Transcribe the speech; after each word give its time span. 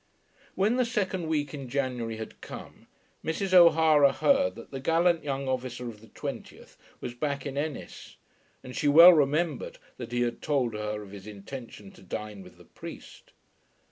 When 0.55 0.77
the 0.77 0.83
second 0.83 1.27
week 1.27 1.53
in 1.53 1.69
January 1.69 2.17
had 2.17 2.41
come 2.41 2.87
Mrs. 3.23 3.53
O'Hara 3.53 4.11
heard 4.11 4.55
that 4.55 4.71
the 4.71 4.79
gallant 4.79 5.23
young 5.23 5.47
officer 5.47 5.87
of 5.87 6.01
the 6.01 6.07
20th 6.07 6.75
was 7.01 7.13
back 7.13 7.45
in 7.45 7.55
Ennis, 7.55 8.17
and 8.63 8.75
she 8.75 8.87
well 8.87 9.13
remembered 9.13 9.77
that 9.97 10.11
he 10.11 10.21
had 10.21 10.41
told 10.41 10.73
her 10.73 11.03
of 11.03 11.11
his 11.11 11.27
intention 11.27 11.91
to 11.91 12.01
dine 12.01 12.41
with 12.41 12.57
the 12.57 12.65
priest. 12.65 13.31